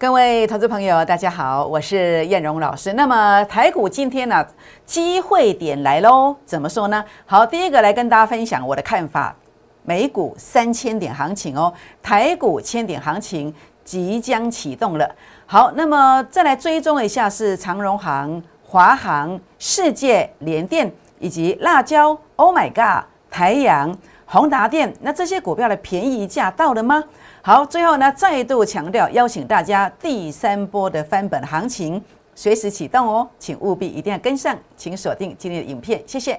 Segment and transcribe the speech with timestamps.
[0.00, 2.94] 各位投资朋友，大家好，我是燕荣老师。
[2.94, 4.42] 那么台股今天呢，
[4.86, 6.34] 机会点来喽？
[6.46, 7.04] 怎么说呢？
[7.26, 9.36] 好，第一个来跟大家分享我的看法，
[9.82, 11.70] 美股三千点行情哦，
[12.02, 15.06] 台股千点行情即将启动了。
[15.44, 23.94] 好，那么再来追踪一下是长荣行、华航、世界联电以及辣椒、Oh my God、台阳、
[24.24, 27.04] 宏达电，那这些股票的便宜价到了吗？
[27.42, 32.02] 好，最后呢，再度强调，邀请大家第三波的翻本行情
[32.34, 36.38] 随时启动哦，请务必一定要跟上，请锁定今天的影片，谢谢。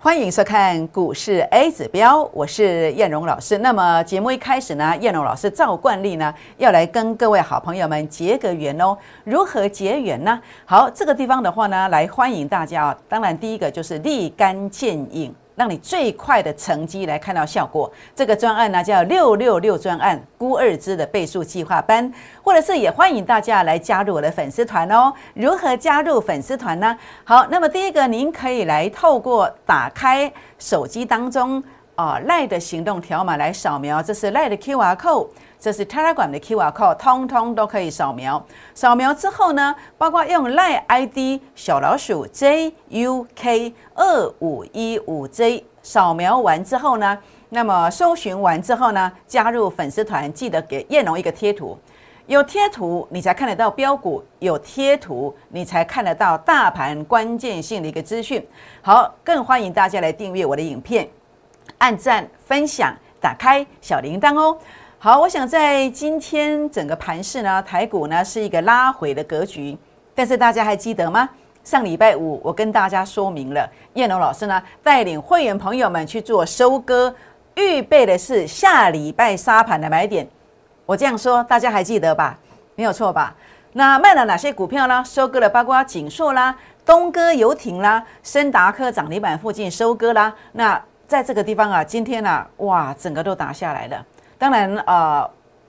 [0.00, 3.58] 欢迎收看股市 A 指标，我是燕荣老师。
[3.58, 8.96] 那么节目一开始呢，燕荣老师照惯例呢，要来跟各位好朋友们结个缘哦。
[9.24, 10.40] 如何结缘呢？
[10.64, 12.98] 好，这个地方的话呢，来欢迎大家啊。
[13.08, 15.34] 当然，第一个就是立竿见影。
[15.58, 17.92] 让你最快的成绩来看到效果。
[18.14, 22.10] 这个专案呢叫六六六专案，孤二支的倍数计划班，
[22.44, 25.12] 或者是也欢迎大家来加入我的粉丝团哦。
[25.34, 26.96] 如何加入粉丝团呢？
[27.24, 31.60] 好，那么第一个，您可以来透过打开手机当中
[31.96, 35.26] 啊赖的行动条码来扫描，这是赖的 QR code。
[35.60, 38.44] 这是 Telegram 的 QR code，通通都可以扫描。
[38.74, 51.76] 扫描之后呢，包括用 Line ID 小老鼠 JUK 二五一五 J，扫描完之后呢，那么搜寻完之后呢，加入粉丝团，记得给叶龙一个贴图。
[52.26, 58.46] 有贴图你才看得到标股，有贴图你才看得到大盘关键性的一个资讯。
[58.82, 61.08] 好，更欢迎大家来订阅我的影片，
[61.78, 64.58] 按赞、分享、打开小铃铛哦。
[65.00, 69.78] 好，我想在今天整个盘市呢，台股呢是一个拉回的格局，
[70.12, 71.28] 但是大家还记得吗？
[71.62, 77.14] 上礼拜五我跟大家说明了，叶龙老师呢带领会员朋友们去做收割，
[77.54, 80.28] 预备的是下礼拜沙盘的买点。
[80.84, 82.36] 我这样说，大家还记得吧？
[82.74, 83.32] 没有错吧？
[83.74, 85.00] 那卖了哪些股票呢？
[85.06, 86.52] 收割了包括锦硕啦、
[86.84, 90.34] 东哥游艇啦、深达科涨停板附近收割啦。
[90.50, 94.04] 那在这个地方啊，今天呢，哇，整个都打下来了。
[94.38, 95.28] 当然，呃，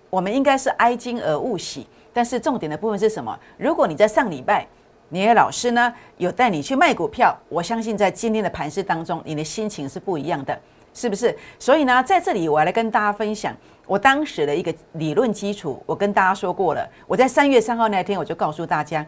[0.09, 3.37] 我们应该是哀金而勿喜，但是重点的部分是什么？
[3.57, 4.65] 如果你在上礼拜，
[5.09, 10.57] 你的老师呢有带你去卖股票，我相信在今天的盘市当中，你的心情是不一样的，
[10.93, 11.35] 是不是？
[11.57, 13.55] 所以呢，在这里我来跟大家分享
[13.87, 15.81] 我当时的一个理论基础。
[15.87, 19.03] 我跟大家说过了，我在三月三号那天我就告诉大家，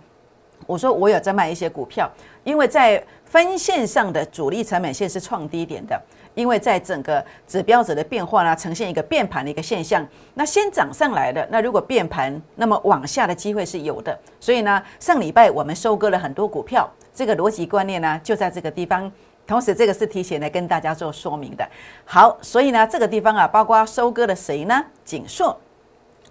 [0.66, 2.10] 我说我有在卖一些股票，
[2.44, 6.02] 因为在分线上的主力成本线是创低点的。
[6.34, 10.06] 因为在整个指标者的变化呢，呈现一个变盘的一个现象。
[10.34, 14.18] 那先涨上来的，那如果变盘，那么往下的机会是有的。
[14.40, 19.12] 所以呢，上礼拜我们收割了很多股票，这个逻辑观念呢就在这个地方。
[19.48, 21.68] 同时，这个是提前来跟大家做说明的。
[22.06, 24.86] 好，所以呢，这个地方啊，包括收割了谁呢？
[25.04, 25.60] 锦硕。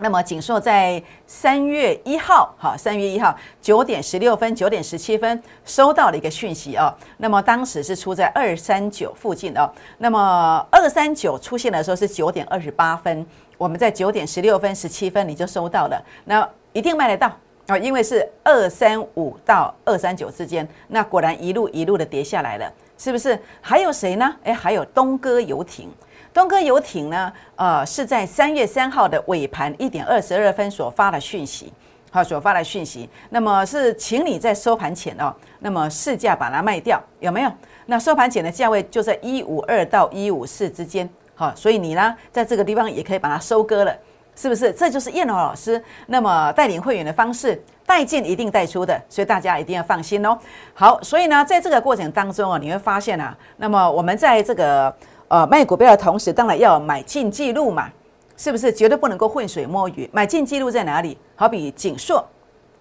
[0.01, 6.93] 那么锦硕在三月一号，哈，三月一号九点十六分、九点十七分收到了一个讯息哦。
[7.19, 9.71] 那么当时是出在二三九附近哦。
[9.99, 13.25] 那么二三九出现的时候是九点二十八分，
[13.59, 17.31] 我们在九点十六分、十七分你就收到了，那一定卖得到
[17.67, 23.39] 啊，因为是二三五到二三九之间，那果然一路一路的跌下来了，是不是？
[23.61, 24.35] 还有谁呢？
[24.45, 25.91] 诶，还有东哥游艇。
[26.33, 27.33] 东哥游艇呢？
[27.57, 31.73] 呃，是在三月三号的尾盘一点二十二分所发的讯息，
[32.11, 33.09] 好，所发的讯息。
[33.31, 37.53] 那么是请你在收盘前哦，那么市价把它卖掉，有没有？
[37.87, 43.93] 那收盘前的价位就在一五二到一五四之间，好，所以你呢，在这个地方也可以把它收割了，
[44.37, 44.71] 是不是？
[44.71, 50.39] 这就是燕龙老师那么带领会员的方式，带进一定带出的，所以大家一定要放心哦。
[50.75, 54.95] 好，所以呢，在这个过程当中啊，你会发现啊，那么我们在这个。
[55.31, 57.89] 呃，卖股票的同时，当然要买进记录嘛，
[58.37, 58.73] 是不是？
[58.73, 60.11] 绝对不能够浑水摸鱼。
[60.13, 61.17] 买进记录在哪里？
[61.37, 62.27] 好比景硕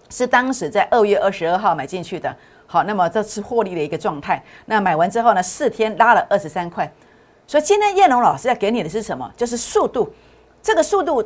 [0.08, 4.42] 是当时在二月二十二号买进去的，好，那么这次获利的一个状态。
[4.66, 6.92] 那买完之后呢，四天拉了二十三块。
[7.46, 9.32] 所以今天叶龙老师要给你的是什么？
[9.36, 10.12] 就是速度。
[10.60, 11.24] 这个速度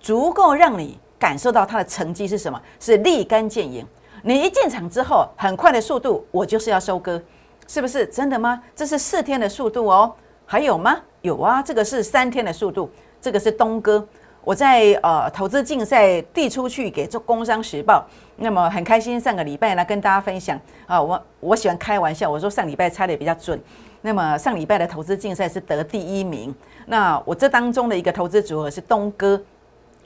[0.00, 2.60] 足够让你感受到它的成绩是什么？
[2.80, 3.86] 是立竿见影。
[4.24, 7.22] 你一进场之后，很快的速度，我就是要收割，
[7.68, 8.04] 是不是？
[8.06, 8.60] 真的吗？
[8.74, 10.12] 这是四天的速度哦。
[10.46, 10.96] 还有吗？
[11.22, 14.06] 有啊，这个是三天的速度，这个是东哥。
[14.42, 18.04] 我在呃投资竞赛递出去给做工商时报，
[18.36, 19.18] 那么很开心。
[19.18, 23.58] 上个礼拜呢，跟大家分享啊，我我喜欢开玩笑，我说上礼拜猜的比较准。
[24.02, 26.54] 那么上礼拜的投资竞赛是得第一名。
[26.84, 29.42] 那我这当中的一个投资组合是东哥，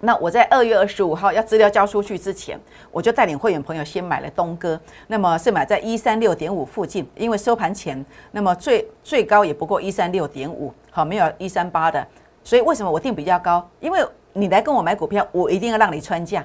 [0.00, 2.58] 那我在二月二十五号要资料交出去之前，
[2.92, 12.06] 我就带领会员朋友先买了东哥，那么是买在一三六点五附近，因为收盘前那么最最高也不过一三六点五，好，没有一三八的，
[12.44, 13.68] 所以为什么我定比较高？
[13.80, 14.00] 因为
[14.32, 16.44] 你来跟我买股票，我一定要让你穿价，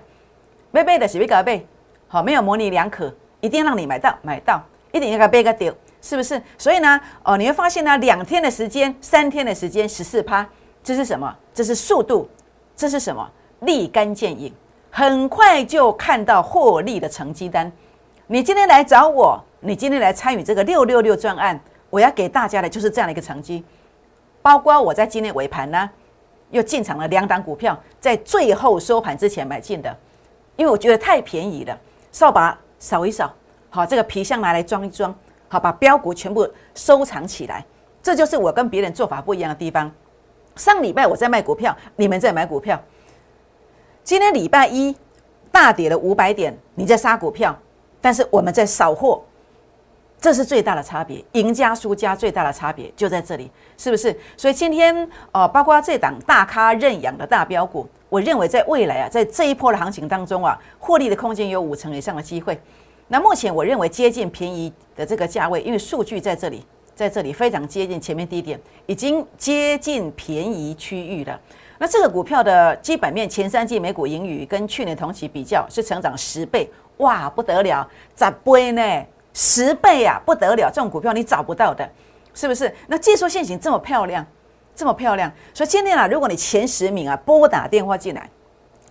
[0.71, 1.65] 背背的是不个背，
[2.07, 4.59] 好，没有模棱两可，一定要让你买到买到，
[4.91, 5.71] 一定要个背个丢，
[6.01, 6.41] 是不是？
[6.57, 10.47] 所以呢，哦，你会发现呢，两天的时间，三天的时间，十四趴，
[10.83, 11.35] 这是什么？
[11.53, 12.27] 这是速度，
[12.75, 13.29] 这是什么？
[13.65, 14.53] 立竿见影，
[14.89, 17.71] 很快就看到获利的成绩单。
[18.27, 23.63] 你今天来找我，你今天来参与这个六六六专案，我要给大家的就是这样的一个成绩。
[24.41, 25.89] 包括我在今天尾盘呢，
[26.51, 29.95] 又进场了两档股票，在最后收盘之前买进的，
[30.55, 31.77] 因为我觉得太便宜了。
[32.11, 33.33] 扫把扫一扫，
[33.69, 35.13] 好，这个皮箱拿来装一装，
[35.47, 37.65] 好，把标股全部收藏起来。
[38.01, 39.89] 这就是我跟别人做法不一样的地方。
[40.55, 42.79] 上礼拜我在卖股票，你们在买股票。
[44.03, 44.93] 今天礼拜一
[45.49, 47.57] 大跌了五百点，你在杀股票，
[48.01, 49.23] 但是我们在扫货，
[50.19, 51.23] 这是最大的差别。
[51.31, 54.13] 赢家输家最大的差别就在这里，是不是？
[54.35, 62.59] 所以今天哦，包括这档大咖认养的大标股，我认为在未来啊，在这一波的行情当中啊，获利的空间有五成以上的机会。
[63.07, 71.39] 那目前我认为接近便宜的这个价位，因为数据在这里，在这里非常接近前面低点，已经接近便宜区域了。
[71.77, 79.05] 那这个股票的基本面，前三季每股盈余跟去年同期比较是成长十倍，哇，不得了，咋倍呢？
[79.33, 80.69] 十倍啊，不得了！
[80.69, 81.89] 这种股票你找不到的，
[82.35, 82.71] 是不是？
[82.85, 84.23] 那技术线型这么漂亮，
[84.75, 88.29] 这么漂亮，所以今天啊，如果你前十名啊拨打电话进来，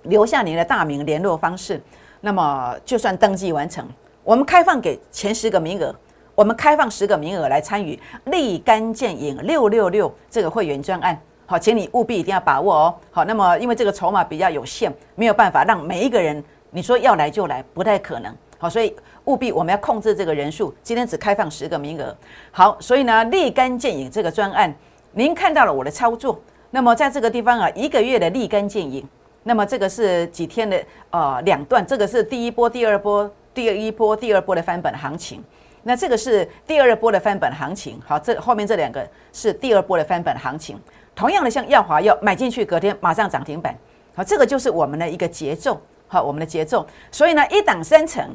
[0.02, 1.80] 留下您的大名、联络方式，
[2.20, 3.88] 那么就算登记完成，
[4.24, 5.94] 我们开放给前十个名额，
[6.34, 11.16] 我们开放十个名额来参与立竿见影六六六这个会员专案。
[11.52, 12.94] 好，请你务必一定要把握哦。
[13.10, 18.34] 好，那么因为这个筹码比较有限，没有办法让每一个人你说要来就来，不太可能。
[18.56, 18.96] 好，所以
[19.26, 22.16] 务必我们要控制这个人数，今天只开放十个名额。
[22.50, 24.74] 好，所以呢，立竿见影这个专案，
[25.12, 26.40] 您看到了我的操作。
[26.70, 29.06] 那么在这个地方啊，一个月的立竿见影。
[29.42, 35.44] 那么这个是几天的呃两段，这个是第一波、第二波、第一波、第二波的翻本行情。
[35.82, 38.00] 那这个是第二波的翻本行情。
[38.06, 40.80] 好，这后面这两个是第二波的翻本行情。
[41.14, 43.76] 同样的，像耀华药买进去，隔天马上涨停板，
[44.14, 46.86] 好，这个就是我们的一个节奏，好，我们的节奏。
[47.10, 48.34] 所以呢，一档三成，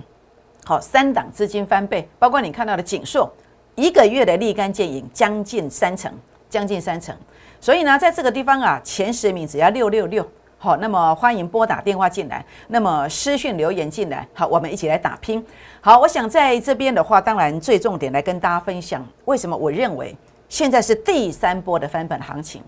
[0.63, 3.31] 好，三档资金翻倍，包括你看到的景硕，
[3.75, 6.11] 一个月的立竿见影，将近三成，
[6.49, 7.15] 将近三成。
[7.59, 10.25] 所以呢，在这个地方啊，前十名只要六六六，
[10.59, 15.43] 好，那么欢迎拨打电话进来，那么私讯留言进来，好，我们一起来打拼。
[15.81, 20.15] 好，我想在这边的话，当然最重点来跟大家分享，为什么我认为。
[20.49, 22.61] 现在是第三波的翻本行情，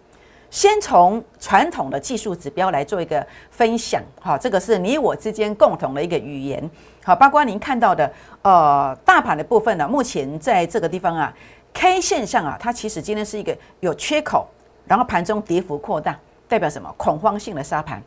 [0.50, 6.70] 先从传统的技术指标来做一个分享，哈，这个是你我之间共同的一个语言，
[7.04, 8.12] 好，包括您看到的，
[8.42, 11.34] 呃，大盘的部分呢，目前在这个地方啊
[11.74, 14.48] ，K 线上啊，它其实今天是一个有缺口，
[14.86, 16.18] 然后盘中跌幅扩大，
[16.48, 16.94] 代表什么？
[16.98, 18.02] 恐慌性的杀盘。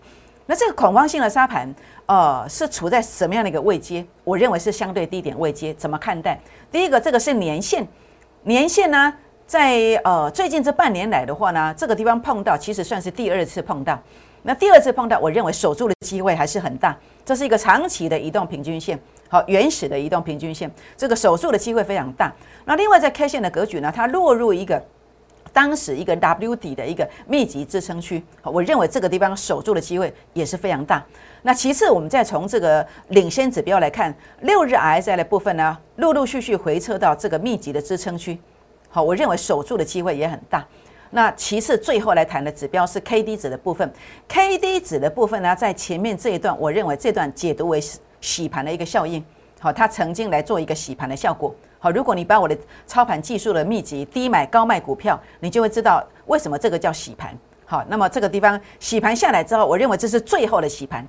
[0.45, 1.73] 那这个恐慌性的杀盘，
[2.07, 4.05] 呃，是处在什么样的一个位阶？
[4.25, 6.39] 我认为是相对低点位阶，怎么看待？
[6.71, 7.87] 第一个，这个是年线，
[8.43, 9.15] 年线呢？
[9.53, 14.01] 在呃最近这半年来的话呢，这个地方碰到其实算是第二次碰到。
[14.45, 16.97] 那第二次碰到，我认为守住的机会还是很大。
[17.23, 22.33] 这是一个长期的移动平均线，好原始的移动平均线，这个守住的机会非常大。
[22.65, 24.83] 那另外在 K 线的格局呢，它落入一个
[25.53, 31.05] 当时一个 W 底的一个密集支撑区，我认为这个地方守住的机会也是非常大。
[31.43, 38.41] 那其次，我们再从这个领先指标来看，六日 RSI 的部分呢，陆陆续续回撤到这个密集的支撑区。
[38.95, 40.63] 好，我认为守住的机会也很大。
[41.15, 43.91] 那其次，最后来谈的指标是 K D 值的部分。
[44.29, 47.83] K D 值的部分呢，在前面这一段，我认为这段解读为
[48.21, 49.25] 洗盘的一个效应。
[49.59, 51.55] 好，它曾经来做一个洗盘的效果。
[51.79, 52.55] 好，如果你把我的
[52.87, 57.35] 操盘技术的秘籍低买高卖股票，你就会知道为什么这个叫洗盘。
[57.65, 61.07] 好，那么这个地方洗盘下来之后，我认为这是最后的洗盘，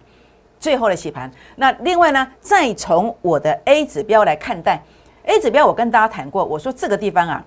[0.58, 1.30] 最后的洗盘。
[1.58, 4.82] 那另外呢，再从我的 A 指标来看待
[5.24, 7.46] A 指标，我跟大家谈过，我说这个地方啊。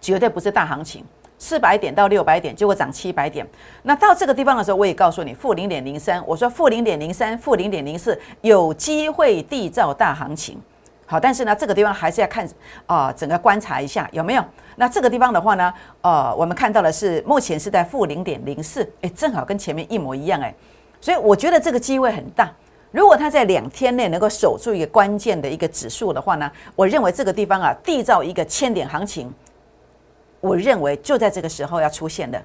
[0.00, 1.04] 绝对不是大行情，
[1.38, 3.46] 四百点到六百点，结果涨七百点。
[3.82, 10.58] 那到这个地方的时候，我也告诉你，负零点零三，我说负零点零三、负零点零四，有机会缔造大行情。
[11.06, 12.48] 好，但是呢，这个地方还是要看
[12.86, 14.44] 啊，整个观察一下有没有。
[14.76, 20.54] 那这个地方的话呢，呃，我们看到的是目前是在负零点零四，哎，正好跟前面一模一样，哎，
[21.00, 22.48] 所以我觉得这个机会很大。
[22.92, 29.32] 如果它在两天内能够守住一个关键的一个指数的话呢，我认为这个地方啊，缔造一个千点行情。
[30.40, 32.42] 我认为就在这个时候要出现的，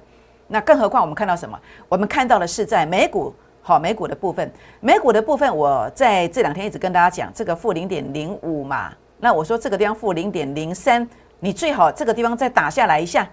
[0.48, 1.58] 那更何况我们看到什么？
[1.88, 4.48] 我们看到的是在美股好，美股的部分，
[4.80, 11.08] 美股的部分，我在这两天一直跟大家讲，这个负零点零五嘛，那我说这个地方负零点零三，
[11.40, 13.28] 你最好这个地方再打下来一下，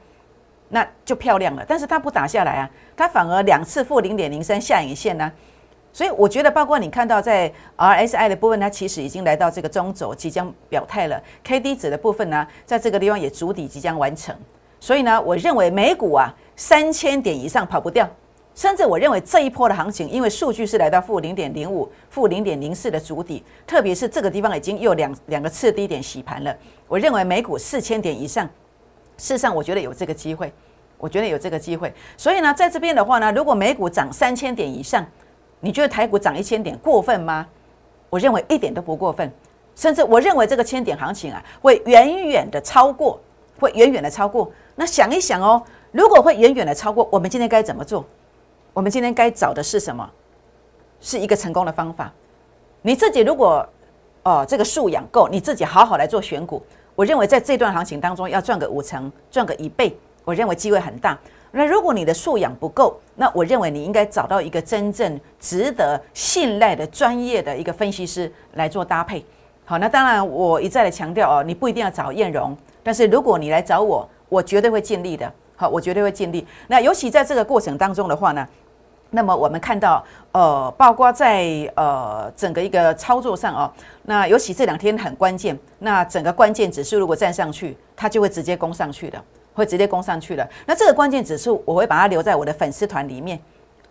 [0.70, 1.64] 那就漂亮了。
[1.68, 5.32] 但是它不打下来啊，它反而两次负零点零三下影线呢，
[5.94, 11.22] 所以我觉得，包括你看到在 RSI 的部分，它其实已经来到这个中轴，即将表态了。
[11.44, 14.36] K D 值的部分呢，在这个地方也主底即将完成，
[14.80, 18.10] 所以呢，我认为美股啊，三千点以上跑不掉。
[18.56, 26.56] 甚至我认为这一波的行情，因为数据是来到负零点零五、负零点零四的主底，特别是这个地方已经又两两个次低点洗盘了。
[26.88, 28.46] 我认为美股四千点以上，
[29.18, 30.54] 事实上我觉得有这个机会，
[31.00, 31.92] 我觉得有这个机会。
[32.16, 35.04] 所以呢，在这边的话呢，如果美股涨三千点以上，
[35.64, 37.48] 你觉得台股涨一千点过分吗？
[38.10, 39.32] 我认为一点都不过分，
[39.78, 43.18] 甚至我认为这个千点行情啊，会远远的超过，
[43.62, 44.52] 会远远的超过。
[44.76, 48.06] 那想一想哦，如果会远远的超过，我们今天该怎么做？
[48.74, 50.08] 我们今天该找的是什么？
[51.00, 52.12] 是一个成功的方法。
[52.82, 53.66] 你自己如果
[54.24, 56.62] 哦这个素养够，你自己好好来做选股，
[56.94, 61.18] 我认为在这段行情当中要赚个五成，赚个一倍，我认为机会很大。
[61.56, 69.24] 那如果你的素养不够，那我认为你应该找到一个真正值得信赖的专业的一个分析师来做搭配。
[69.64, 75.32] 好，那当然我一再的强调哦，你不一定要找艳荣，但是如果你来找我，我绝对会尽力的。
[75.56, 76.46] 好，我绝对会尽力。
[76.68, 78.48] 那尤其在这个过程当中的话呢？
[79.12, 90.48] 那么我们看到，呃，包括在呃整个一个操作上哦，那尤其这两天很关键，那整个关键指数如果站上去，它就会直接攻上去的，会直接攻上去的。
[90.66, 93.40] 那这个关键指数，我会把它留在我的粉丝团里面。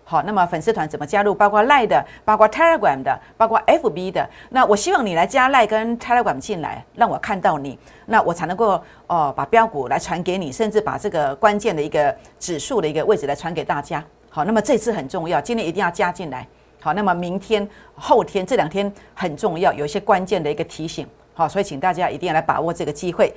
[0.05, 1.33] 好，那么粉丝团怎么加入？
[1.33, 4.29] 包括 Line 的，包括 Telegram 的，包括 FB 的。
[4.51, 14.05] 那我希望你来加 Line 跟 Telegram 进来，让我看到你，那我才能够哦把标股来传给你，甚至把这个关键的一个指数的一个位置来传给大家。
[14.29, 16.47] 好，那么这次很重要，今天一定要加进来。
[16.81, 21.07] 好，那么明天、后天这两天很重要，有一些关键的一个提醒。
[21.33, 23.33] 好，所以请大家一定要来把握这个机会。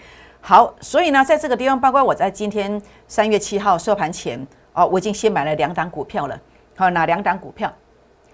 [0.47, 4.39] 好，所以呢，在这个地方，包括我在今天三月七号收盘前，
[4.73, 6.39] 哦，我已经先买了两档股票了。
[6.77, 7.73] 好，哪两档股票？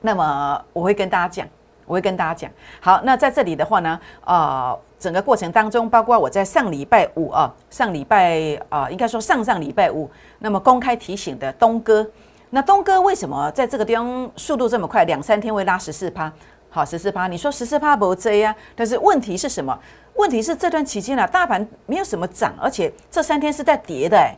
[0.01, 1.47] 那么我会跟大家讲，
[1.85, 2.51] 我会跟大家讲。
[2.81, 12.05] 好，那在这里的话呢，啊，整个过程当中，包括我在上礼拜五啊，上礼拜啊，应该说上上礼拜五，那么公开提醒的东哥。
[12.49, 15.05] 那东哥为什么在这个地方速度这么快？
[15.05, 16.29] 两三天会拉十四趴，
[16.71, 17.27] 好十四趴。
[17.27, 18.55] 你说十四趴不追啊？
[18.75, 19.77] 但是问题是什么？
[20.15, 24.35] 问题是这段期间啊，大盘没有什么涨，而且这三天是在跌的，哎，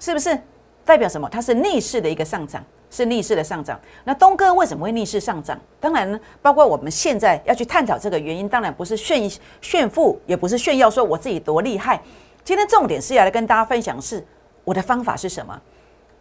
[0.00, 0.36] 是不是？
[0.84, 1.28] 代表什么？
[1.30, 3.80] 它是逆势的一个上涨，是逆势的上涨。
[4.04, 5.58] 那东哥为什么会逆势上涨？
[5.80, 9.30] 当然呢，包括我们现在要去探讨这个原因，当然不是炫
[9.62, 12.00] 炫富，也不是炫耀说我自己多厉害。
[12.44, 14.22] 今天重点是要来跟大家分享是
[14.62, 15.58] 我的方法是什么。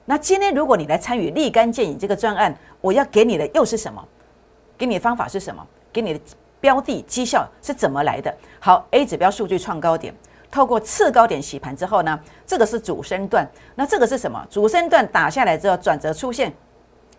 [0.05, 4.01] 那今天如果你来参与立竿见影这个专案，我要给你的又是什么？
[4.83, 5.65] 给你方法是什么？
[5.93, 6.19] 给你的
[6.59, 8.35] 标的绩效是怎么来的？
[8.59, 10.13] 好，A 指标数据创高点，
[10.51, 13.49] 透过次高点洗盘之后呢，这个是主升段。
[13.75, 14.45] 那这个是什么？
[14.49, 16.53] 主升段打下来之后转折出现，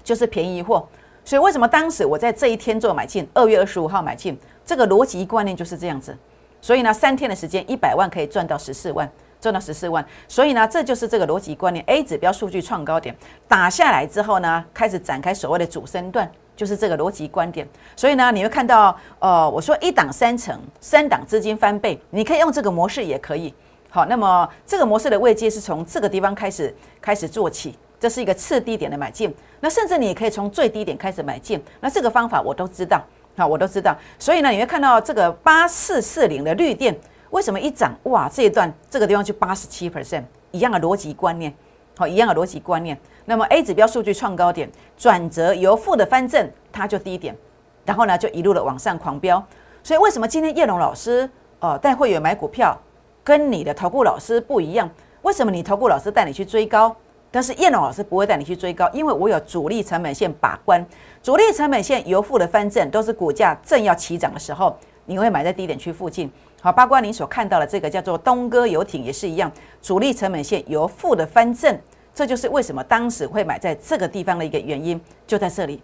[0.02, 0.87] 就是便宜货。
[1.25, 3.26] 所以为什么当时我在这一天做买进？
[3.33, 6.14] 二月二十五号买进，这个逻辑观念就是这样子。
[6.61, 9.11] 所以呢，三天的时间，一百万可以赚到十四万。
[9.40, 11.85] 赚到十四万，所以呢，这就是这个逻辑观念。
[11.87, 13.14] A 指标数据创高点
[13.47, 17.66] 打下来之后呢，开始展开所谓的主升段，就是这个逻辑观点。
[17.96, 23.52] 所以呢，你会看到，呃，我说一档三成，三档资金翻倍，你可以用这个模式也可以。
[23.90, 29.34] 好，那么这个模式的位阶是从这个地方开始开始做起，这是一个次低点的买进。
[29.61, 31.62] 那甚至你也可以从最低点开始买进。
[31.80, 33.02] 那这个方法我都知道，
[33.37, 33.96] 好，我都知道。
[34.18, 36.94] 所以呢，你会看到这个八四四零的绿电。
[37.30, 38.28] 为什么一涨哇？
[38.32, 41.52] 这一段这个地方就八十七 percent，一样的逻辑观念，
[41.97, 42.99] 好，一样的逻辑观念。
[43.25, 47.37] 那么 A 指标数据创高点，转折由负的翻正，它就低点，
[47.85, 49.43] 然后呢就一路的往上狂飙。
[49.83, 51.29] 所以为什么今天叶龙老师
[51.61, 52.77] 哦带会员买股票，
[53.23, 54.91] 跟你的投顾老师不一样？
[55.23, 56.95] 为什么你投顾老师带你去追高，
[57.31, 58.91] 但是叶龙老师不会带你去追高？
[58.93, 60.85] 因为我有主力成本线把关，
[61.23, 66.31] 主力成本线由负的翻正，都是股价正要起涨的时候，你会买在低点区附近。
[66.64, 69.52] 好，包括您所看到的这个叫做东哥游艇也是一样，
[69.83, 71.78] 主力成本线由负的翻正，
[72.14, 75.78] 这就是为什么当时会买在这个地方的一个原因，就在这里。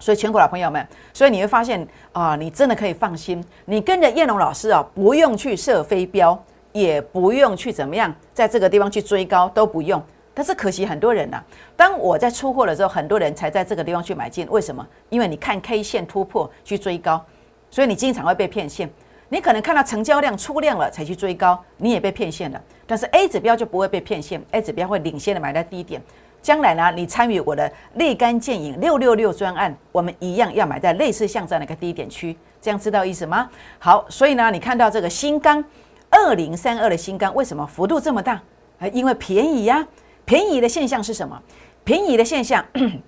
[0.00, 0.84] 所以全国老朋友们，
[1.14, 6.36] 所以你会发现啊，你真的可以放心，你跟着叶龙老师啊，不用去设飞镖，
[6.72, 10.02] 也不用去怎么样，在这个地方去追高都不用。
[10.34, 11.40] 但是可惜很多人呐，
[11.76, 14.84] 当我在出货的时候，很多人才在这个地方去买进，为什么？
[15.10, 17.24] 因为你看 K 线突破去追高，
[17.70, 18.90] 所以你经常会被骗线。
[19.28, 22.60] 你可能看到成交量出量了才去追高，你也被骗线了。
[22.86, 26.02] 但是 A 指标就不会被骗线，A 指标会领先的买在低点。
[26.40, 33.50] 将来呢，你参与我的立竿见影六六六专案，我们一样要买在类似像这样的一个低点区，这样知道意思吗？
[33.78, 35.62] 好，所以呢，你看到这个新钢
[36.08, 38.40] 二零三二的新钢，为什么幅度这么大？
[38.92, 39.86] 因为便宜呀。
[40.24, 41.42] 便宜的现象是什么？
[41.84, 42.62] 便宜的现象，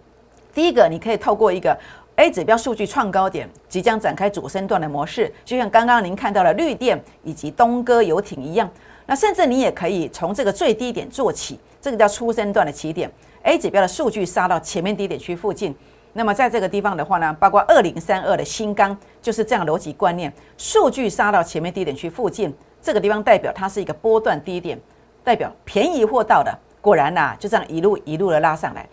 [0.55, 1.79] 第一个，你可以透过一个
[2.21, 8.71] A 指标数据创高点，即将展开主升段的模式，就像刚刚您看到的绿电以及东哥游艇一样。
[9.07, 13.11] 那甚至你也可以从这个最低点做起，这个叫初升段的起点。
[13.45, 15.75] A 指标的数据杀到前面低点区附近，
[16.12, 24.79] 那么在这个地方的话呢，包括二零三二的新钢就是这样逻辑观念，数据杀到前面低点区附近，这个地方代表它是一个波段低点，
[25.25, 26.55] 代表便宜货到的。
[26.83, 28.87] 果然呐，就这样一路一路的拉上来。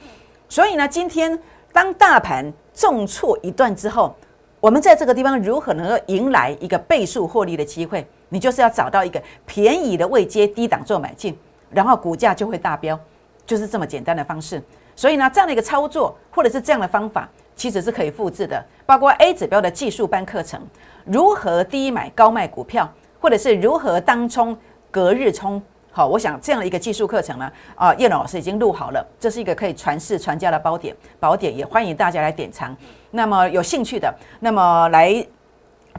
[0.48, 1.38] 所以呢，今天
[1.72, 4.16] 当大盘重挫一段之后，
[4.60, 8.06] 我们在这个地方如何能够迎来一个倍数获利的机会？
[8.30, 11.38] 你就是要找到一个便宜的位阶低档做买进，
[11.70, 13.00] 然后股价就会大飙，
[13.46, 14.62] 就是这么简单的方式。
[14.96, 18.66] 所以呢，这样的一个操作或者是这样的方法，其实是可以复制的。
[18.86, 20.60] 包括 A 指标的技术班课程，
[21.06, 24.58] 如何低买高卖股票，或者是如何当冲
[24.90, 25.62] 隔日冲。
[25.98, 32.78] 好，我想这样的一个技术课程呢，啊，叶老师已经录好了，这是一个可以传世传家的宝典，宝典也欢迎大家来典藏。
[33.10, 35.26] 那么有兴趣的，那么来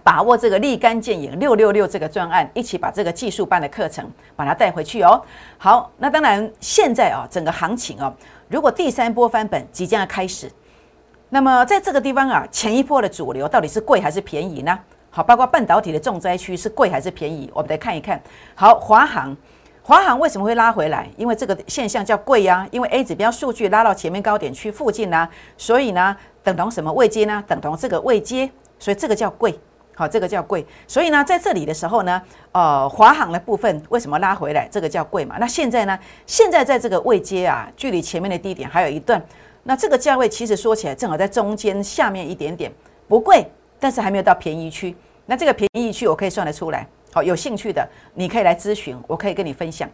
[0.04, 5.20] 把握这个立竿见影六六六这个专案，一起把这个技术班的课程把它带回去哦。
[5.58, 8.14] 好，那当然现在啊，整个行情哦，
[8.46, 10.48] 如果第三波翻本即将要开始，
[11.28, 14.78] 那么在这个地方啊，前一波的主流到底是贵还是便宜呢？
[15.10, 18.22] 好，包括半导体的重灾区是贵还是便宜，我们来看一看。
[18.54, 19.36] 好，华航。
[19.88, 21.08] 华航为什么会拉回来？
[21.16, 25.26] 因为这个现象叫贵呀，因为 A 指标数据拉到前面高点区附近呢，
[25.56, 26.14] 所以呢，
[26.44, 27.42] 等同什么位阶呢？
[27.48, 29.58] 等同这个位阶，所以这个叫贵。
[29.94, 30.66] 好，这个叫贵。
[30.86, 32.20] 所以呢，在这里的时候呢，
[32.52, 34.68] 呃，华航的部分为什么拉回来？
[34.70, 35.36] 这个叫贵嘛？
[35.40, 35.98] 那现在呢？
[36.26, 39.18] 现在在这个位阶啊，距离前面的低点还有一段。
[39.62, 42.70] 那这个价位其实说起来正好在中间下面一点点，
[43.08, 44.94] 不贵，但是还没有到便宜区。
[45.24, 46.86] 那这个便宜区我可以算得出来。
[47.22, 49.88] 有兴趣的你可以来咨询，我可以跟你分享。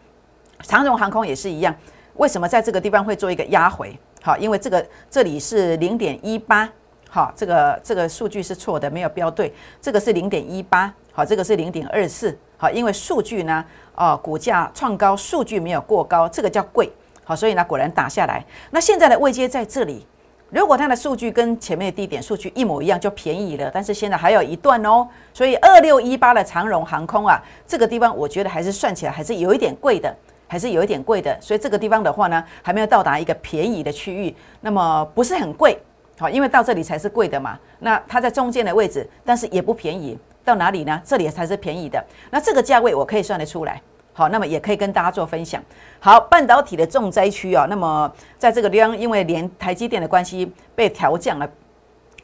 [0.63, 1.75] 长荣航空也是一样，
[2.15, 3.99] 为什么在这个地方会做一个压回？
[4.23, 6.69] 好，因为这个这里是零点一八，
[7.09, 16.91] 好，这个这个数据是错的，没有标对，这个是零点一八，好，这个是零点二四，好，因为数据呢，哦，股价创高，数据没有过高，这个叫贵，
[17.25, 18.45] 好，所以呢，果然打下来。
[18.71, 20.07] 那现在的位阶在这里。
[20.55, 23.69] 如果它的数据跟前面的低点数据一模一样，就便宜了。
[23.75, 30.15] 但是现在还有一段哦，所以二六一八的长荣航空啊，这个地方我觉得还是算起来还是有一点贵的，
[30.47, 31.37] 还是有一点贵的。
[31.41, 35.77] 所以这个地方的话呢，还没有到达一个便宜的区域，那么不是很贵，
[36.21, 37.59] 好，因为到这里才是贵的嘛。
[37.81, 41.03] 那它在中间的位置，但是也不便宜，到哪里呢？
[41.05, 42.03] 这里才是便宜的。
[42.31, 43.83] 那这个价位我可以算得出来。
[44.17, 45.61] 好，那么也可以跟大家做分享。
[45.99, 51.51] 好，半导体的重灾区啊，那么在这个地方，因为连台积电的关系被调降了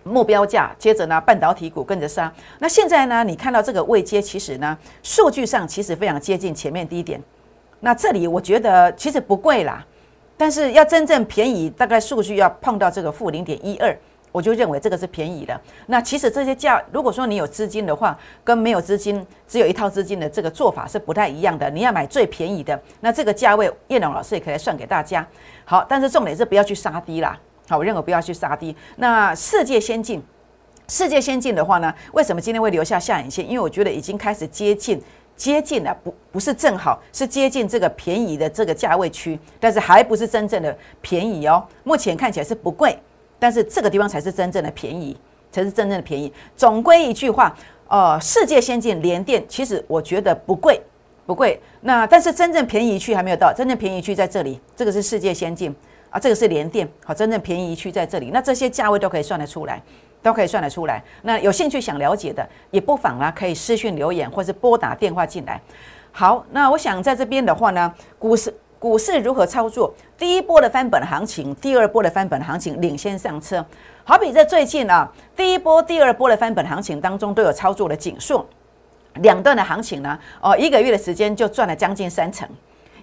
[0.04, 2.32] 目标价，接着呢，半导体股跟着杀。
[2.60, 7.20] 那现在呢，你看到这个位阶，其实呢，数据上其实非常接近前面低点。
[7.80, 9.84] 那这里我觉得其实不贵啦，
[10.36, 13.98] 但是要真正便宜，大概数据要碰到这个负零点一二。
[14.32, 15.60] 我就认为这个是便宜的。
[15.86, 21.68] 那其实这些价，如果说你有资金的话，跟没有资金，只有一套资金的这个做法是不太一样的。
[21.70, 25.26] 你要买最便宜的，那这个价位，叶龙老师也可以算给大家。
[25.64, 27.38] 好，但是重点是不要去杀低啦。
[27.68, 28.74] 好，我认为不要去杀低。
[28.96, 30.22] 那世界先进，
[30.88, 33.48] 世界先进的话呢，为什么今天会留下下影线？
[33.48, 35.00] 因为我觉得已经开始接近，
[35.36, 41.64] 接近了，不不是正好，是接近这个便宜的这个价位区，但是还不是真正的便宜哦。
[41.84, 42.98] 目前看起来是不贵。
[43.40, 45.16] 但是这个地方才是真正的便宜，
[45.50, 46.32] 才是真正的便宜。
[46.54, 47.52] 总归一句话，
[47.88, 50.80] 呃，世界先进联电，其实我觉得不贵，
[51.26, 51.58] 不贵。
[51.80, 55.74] 那但是真正便宜区还没有到，真正便宜区在这里，这个是世界先进
[56.10, 58.30] 啊，这个是联电，好，真正便宜区在这里。
[58.30, 59.82] 那这些价位都可以算得出来，
[60.22, 61.02] 都可以算得出来。
[61.22, 65.60] 那有兴趣想了解的，也不妨啊，可以私讯留言或是拨打电话进来。
[66.12, 68.54] 好，那我想在这边的话呢，股市。
[68.80, 69.92] 股市如何操作？
[70.16, 73.62] 第一波的翻本行情，第二波的翻本行情领先上车。
[74.04, 78.44] 好比在最近啊，第一波、第二波的翻本行情当中都有操作的紧缩，
[79.16, 82.48] 两段的行情呢，哦，一个月的时间就赚了将近三成，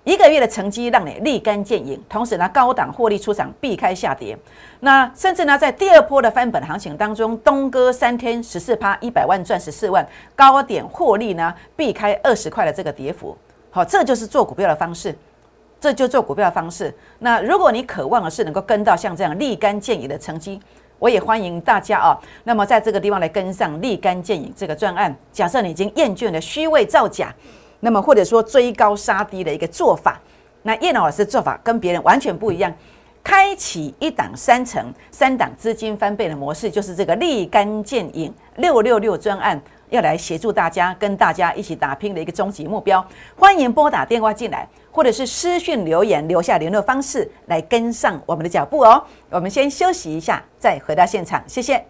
[0.04, 2.04] 一个月的成绩让你立竿见影。
[2.10, 4.36] 同时呢，高档获利出场，避开下跌。
[4.80, 10.04] 那甚至呢，在第二波的翻本行情当中，东哥三天十四趴，一百万赚十四万，
[10.36, 13.38] 高点获利呢，避开二十块的这个跌幅。
[13.70, 15.16] 好，这就是做股票的方式。
[15.80, 16.94] 这就做股票的方式。
[17.20, 20.60] 那如果你渴望的是能够跟到像这样立竿见影的成绩，
[21.00, 22.18] 我也欢迎大家啊。
[22.44, 25.16] 那么在这个地方来跟上立竿见影这个专案。
[25.32, 27.34] 假设你已经厌倦了虚伪造假，
[27.80, 30.20] 那么或者说追高杀低的一个做法，
[30.64, 32.74] 那叶老师做法跟别人完全不一样。
[33.24, 43.06] 开启一档三成、三档资金翻倍的模式，就是这个立竿见影六六六专案，要来协助大家，跟大家一起打拼的一个终极目标。
[43.38, 49.04] 欢迎拨打电话进来，或者是私讯留言留下联络方式，来跟上我们的脚步哦。
[49.30, 51.86] 我们先休息一下，再回到现场，谢谢。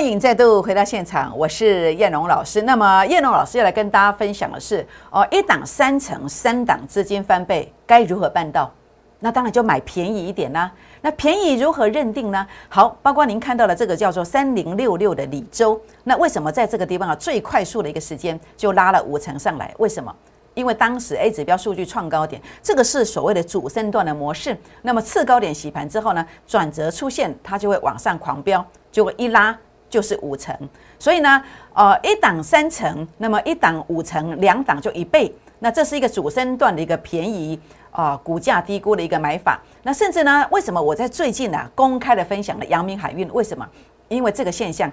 [0.00, 2.62] 欢迎再度回到现场，我是燕龙老师。
[2.62, 8.72] 那么燕龙老师要来跟大家分享的是，哦，一档三成，三档资金翻倍，该如何办到？
[9.18, 10.72] 那当然就买便宜一点啦。
[11.02, 12.46] 那便宜如何认定呢？
[12.70, 19.70] 好，包括您看到了这个叫做三零六六的李州，那为什么在这个地方啊最快速的一个时间就拉了五成上来？
[19.76, 20.10] 为什么？
[20.54, 24.56] 因为当时 A 指标数据创高点，这个是所谓的主升段的模式。
[24.80, 29.54] 那么次高点洗盘之后呢，转折出现，它就会往上狂飙，就会一拉。
[29.90, 30.56] 就是五成，
[30.98, 31.42] 所以呢，
[31.74, 37.58] 呃，一档三成，那么一档五成，两档就一倍，那这是一个主升段的一个便宜
[37.90, 39.60] 啊，股价低估的一个买法。
[39.82, 43.28] 那甚至呢，为什么我在最近呢公开的分享了阳明海运？
[43.32, 43.68] 为什么？
[44.06, 44.90] 因为这个现象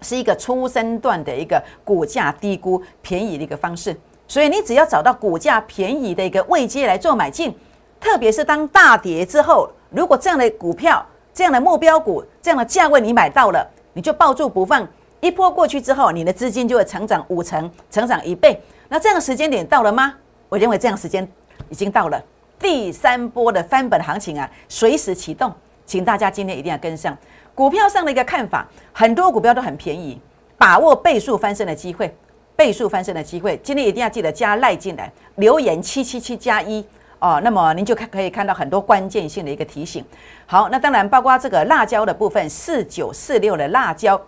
[0.00, 3.94] 是一个初升段的一个股价低估便宜的一个方式，
[4.26, 7.54] 所以你只要找到股价便宜的一个位阶来做买进，
[8.00, 13.70] 特别是当大跌之后，如果这样的股票、这样的目标股、这样的价位你买到了。
[13.92, 14.86] 你就抱住不放，
[15.20, 18.60] 一波过去之后，你的资金就会成长五成，成长一倍。
[18.88, 20.14] 那这样的时间点到了吗？
[20.48, 21.26] 我认为这样时间
[21.68, 22.22] 已经到了。
[22.58, 25.52] 第三波的翻本行情啊，随时启动，
[25.84, 27.16] 请大家今天一定要跟上。
[27.54, 30.20] 股票上的一个看法，很多股票都很便宜，
[30.56, 32.14] 把握倍数翻身的机会，
[32.54, 33.58] 倍数翻身的机会。
[33.62, 36.84] 今天一定要记得加赖进来，留言七七七加一
[37.22, 40.04] 哦，那么您就看可以看到很多关键性的一个提醒。
[40.44, 44.20] 好，那当然包括这个辣椒的部分，四九四六的辣椒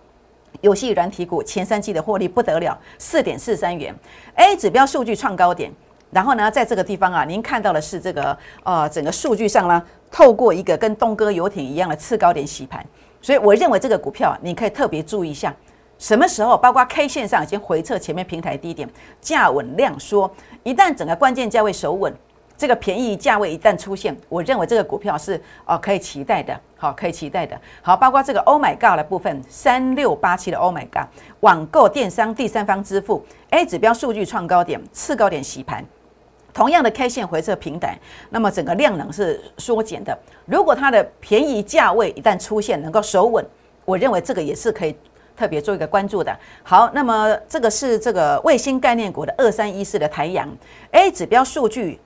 [0.61, 3.93] 游戏软体股前三季的获利不得了，四点四三元
[4.35, 5.69] ，A 指标数据创高点。
[6.09, 12.81] 然后呢，在这个地方啊，您看到的是这个呃整个数据上呢，透过一个跟东哥游艇一样的次高点洗盘，
[13.21, 15.53] 所以我认为这个股票你可以特别注意一下，
[15.99, 22.15] 什么时候包括 K 线上已经回撤前面平台低点，价稳量缩，一旦整个关键价位守稳。
[22.57, 27.59] 这个便宜价位一旦出现，我认为这个股票是哦可以期待的，好可以期待的。
[27.81, 31.07] 好，包括这个 Oh my God 的部分，三六八七的 Oh my God
[31.41, 35.83] 网购电商第三方支付 A 指标数据创高点，次高点洗盘，
[36.53, 40.17] 同样的 K 线回撤平台，那么整个量能是缩减的。
[40.45, 43.45] 如果它的便宜价位一旦出现，能够守稳，
[43.83, 44.95] 我认为这个也是可以
[45.35, 46.33] 特别做一个关注的。
[46.63, 50.49] 好，那么这个是这个卫星概念股的二三一四的台阳
[50.91, 51.99] A 指标数据。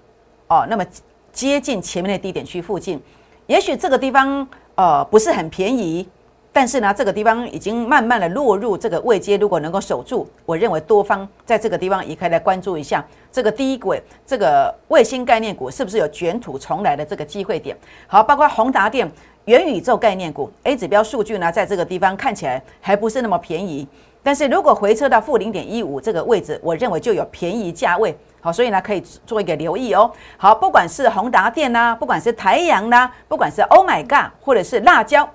[0.50, 0.84] 哦，那么
[1.32, 3.00] 接近前面的低点区附近，
[3.46, 6.10] 也许这个地方呃不是很便宜，
[6.52, 17.78] 但是呢，这个地方已经慢慢的落入这个位阶，如果能够守住，我认为多方在这个地方也可以来关注一下这个低轨这个卫星概念股是不是有卷土重来的这个机会点。
[18.08, 19.08] 好，包括宏达电、
[19.46, 23.88] 元宇宙概念股 A 指标数据呢，在这个地方看起来还不是那么便宜，
[24.22, 28.18] 但是如果回撤到负零点一五这个位置，我认为就有便宜价位。
[28.42, 30.10] 好，所以呢，可以做一个留意哦。
[30.38, 35.28] 好，不管是宏达电呐，不管是台阳呐，不管是 Oh my God，或者是辣椒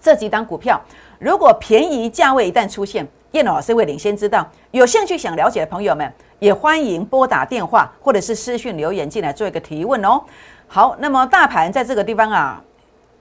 [0.00, 0.80] 这几档股票，
[1.18, 4.46] 如果便宜价位一旦出现，叶老师会领先知道。
[4.72, 10.22] 有兴趣想了解的朋友们，也欢迎拨打电话或者是私讯留言进来做一个提问哦。
[10.66, 12.62] 好，那么大盘在这个地方啊，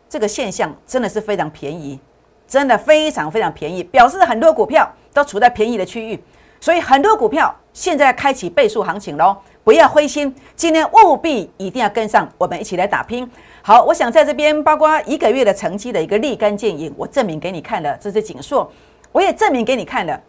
[0.09, 1.97] 这个现象真的是非常便宜，
[2.53, 6.23] 真的非常非常便宜，表示很多股票都处在便宜的区域。
[6.61, 13.27] 所以很多股票现在开启倍数行情喽，不要灰心，今天务必一定要跟上，我们一起来打拼。
[13.63, 18.71] 好，我想在这边包括一个月的成绩的一个立竿见影，我证明给你看了，这是锦硕，
[19.11, 20.21] 我也证明给你看了，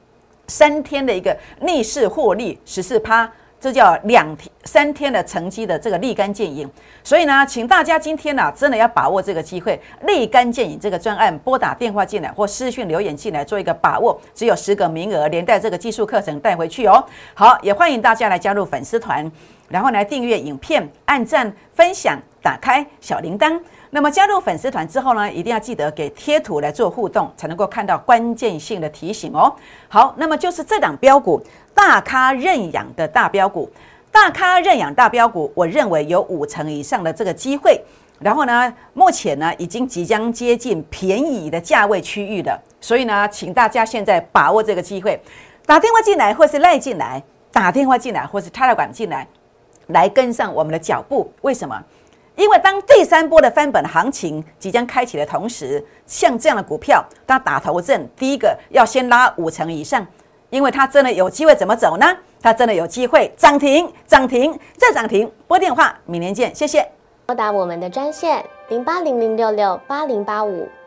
[0.47, 3.31] 三天的一个逆势获利十四趴。
[3.65, 6.71] 这叫两天三天的成绩的这个立竿见影，
[7.03, 17.03] 所以呢，请大家今天呢，真的要把握这个机会，立竿见影这个专案，拨打电话进来或私讯留言进来做一个把握，只有十个名额，连带这个技术课程带回去哦。
[17.33, 19.33] 好，也欢迎大家来加入粉丝团，
[19.71, 23.59] 然后来订阅影片、按赞、分享、打开小铃铛。
[23.95, 29.55] 那么加入粉丝团之后呢，一定要记得给贴图来做互动，才能够看到关键性的提醒哦。
[29.87, 31.41] 好，那么就是这档标股。
[31.73, 33.71] 大咖认养的大标股，
[34.11, 37.81] 大咖认养大标股，我认为有五成以上的这个机会。
[38.19, 42.61] 然后呢，目前呢已经即将接近便宜的价位区域了。
[42.81, 45.21] 所以呢，请大家现在把握这个机会，
[45.67, 49.25] 打电话进来或是赖进来，打电话进来或是插了管进来，
[49.87, 51.33] 来跟上我们的脚步。
[51.43, 51.81] 为什么？
[52.37, 60.05] 因为当第三波的翻本行情即将开启的同时，像这样的股票，它打头阵，第一个要先拉五成以上，
[60.51, 62.17] 因为它真的有机会怎么走呢？
[62.43, 65.31] 它真的有机会涨停，涨停再涨停。
[65.47, 66.87] 拨电话，明年见，谢谢。
[67.27, 70.69] 拨打我们的专线零八零零六六八零八五